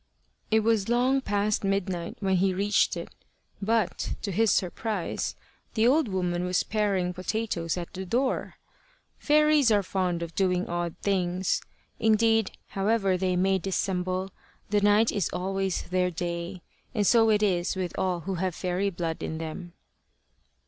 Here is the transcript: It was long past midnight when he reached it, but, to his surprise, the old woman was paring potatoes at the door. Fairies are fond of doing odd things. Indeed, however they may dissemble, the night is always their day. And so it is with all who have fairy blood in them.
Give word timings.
It 0.49 0.61
was 0.61 0.89
long 0.89 1.21
past 1.21 1.63
midnight 1.63 2.17
when 2.21 2.37
he 2.37 2.55
reached 2.55 2.97
it, 2.97 3.13
but, 3.61 4.15
to 4.23 4.31
his 4.31 4.49
surprise, 4.49 5.35
the 5.75 5.85
old 5.87 6.07
woman 6.07 6.43
was 6.43 6.63
paring 6.63 7.13
potatoes 7.13 7.77
at 7.77 7.93
the 7.93 8.03
door. 8.03 8.55
Fairies 9.19 9.69
are 9.69 9.83
fond 9.83 10.23
of 10.23 10.33
doing 10.33 10.67
odd 10.67 10.95
things. 11.03 11.61
Indeed, 11.99 12.49
however 12.69 13.15
they 13.15 13.35
may 13.35 13.59
dissemble, 13.59 14.31
the 14.71 14.81
night 14.81 15.11
is 15.11 15.29
always 15.31 15.83
their 15.83 16.09
day. 16.09 16.63
And 16.95 17.05
so 17.05 17.29
it 17.29 17.43
is 17.43 17.75
with 17.75 17.93
all 17.95 18.21
who 18.21 18.33
have 18.41 18.55
fairy 18.55 18.89
blood 18.89 19.21
in 19.21 19.37
them. 19.37 19.73